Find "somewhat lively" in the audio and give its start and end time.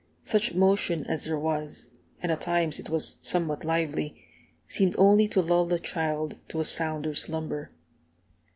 3.21-4.19